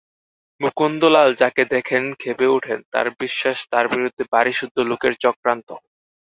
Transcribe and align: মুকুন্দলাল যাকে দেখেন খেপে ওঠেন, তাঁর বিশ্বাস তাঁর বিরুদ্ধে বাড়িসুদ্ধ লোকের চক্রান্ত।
মুকুন্দলাল 0.61 1.29
যাকে 1.41 1.63
দেখেন 1.73 2.03
খেপে 2.21 2.47
ওঠেন, 2.55 2.79
তাঁর 2.93 3.07
বিশ্বাস 3.21 3.57
তাঁর 3.71 3.85
বিরুদ্ধে 3.93 4.23
বাড়িসুদ্ধ 4.33 4.77
লোকের 4.91 5.13
চক্রান্ত। 5.23 5.69